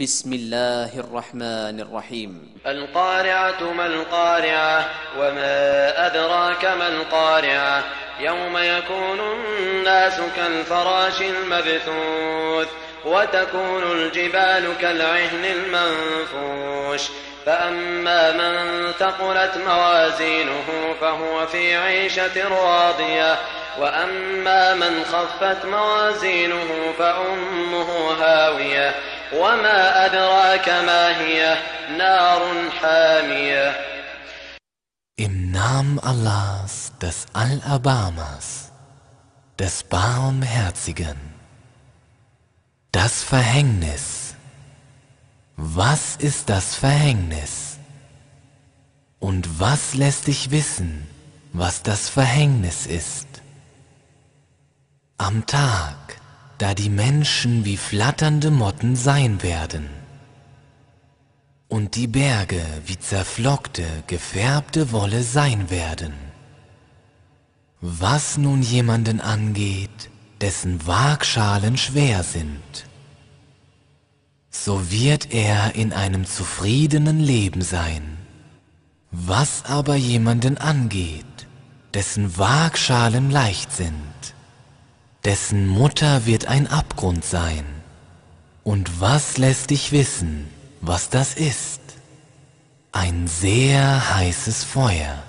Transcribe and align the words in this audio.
بسم 0.00 0.32
الله 0.32 0.98
الرحمن 0.98 1.80
الرحيم. 1.80 2.52
القارعة 2.66 3.72
ما 3.72 3.86
القارعة 3.86 4.84
وما 5.18 6.06
أدراك 6.06 6.64
ما 6.64 6.88
القارعة 6.88 7.84
يوم 8.20 8.58
يكون 8.58 9.20
الناس 9.20 10.20
كالفراش 10.36 11.22
المبثوث 11.22 12.68
وتكون 13.04 13.82
الجبال 13.82 14.72
كالعهن 14.80 15.44
المنفوش 15.44 17.02
فأما 17.46 18.32
من 18.32 18.92
ثقلت 18.92 19.56
موازينه 19.66 20.94
فهو 21.00 21.46
في 21.46 21.76
عيشة 21.76 22.48
راضية 22.48 23.36
وأما 23.78 24.74
من 24.74 25.04
خفت 25.04 25.64
موازينه 25.64 26.92
فأمه 26.98 28.12
هاوية 28.20 28.94
وما 29.33 30.05
أدراك 30.05 30.69
ما 30.69 31.17
هي 31.19 31.57
نار 31.97 32.69
حامية 32.81 33.91
Im 35.17 35.51
Namen 35.51 35.99
Allahs, 35.99 36.93
des 36.99 37.27
Allerbarmers, 37.33 38.71
des 39.59 39.83
Barmherzigen. 39.83 41.19
Das 42.91 43.21
Verhängnis. 43.21 44.35
Was 45.57 46.15
ist 46.15 46.49
das 46.49 46.75
Verhängnis? 46.75 47.77
Und 49.19 49.59
was 49.59 49.93
lässt 49.93 50.25
dich 50.25 50.49
wissen, 50.49 51.07
was 51.53 51.83
das 51.83 52.09
Verhängnis 52.09 52.87
ist? 52.87 53.27
Am 55.19 55.45
Tag, 55.45 56.14
da 56.58 56.74
die 56.74 56.90
Menschen 56.90 57.64
wie 57.64 57.76
flatternde 57.76 58.50
Motten 58.50 58.96
sein 58.96 59.42
werden 59.42 59.88
und 61.68 61.96
die 61.96 62.06
Berge 62.06 62.64
wie 62.86 62.98
zerflockte, 62.98 63.84
gefärbte 64.06 64.92
Wolle 64.92 65.22
sein 65.22 65.70
werden. 65.70 66.14
Was 67.80 68.38
nun 68.38 68.62
jemanden 68.62 69.20
angeht, 69.20 70.10
dessen 70.40 70.86
Waagschalen 70.86 71.76
schwer 71.76 72.22
sind, 72.22 72.86
so 74.50 74.90
wird 74.90 75.32
er 75.32 75.74
in 75.74 75.92
einem 75.92 76.24
zufriedenen 76.24 77.20
Leben 77.20 77.62
sein. 77.62 78.16
Was 79.10 79.64
aber 79.66 79.96
jemanden 79.96 80.56
angeht, 80.58 81.24
dessen 81.94 82.36
Waagschalen 82.38 83.30
leicht 83.30 83.72
sind, 83.72 84.05
dessen 85.26 85.66
Mutter 85.66 86.24
wird 86.24 86.46
ein 86.46 86.68
Abgrund 86.68 87.24
sein. 87.24 87.64
Und 88.62 89.00
was 89.00 89.38
lässt 89.38 89.70
dich 89.70 89.90
wissen, 89.90 90.46
was 90.80 91.10
das 91.10 91.34
ist? 91.34 91.80
Ein 92.92 93.26
sehr 93.26 94.14
heißes 94.14 94.62
Feuer. 94.62 95.26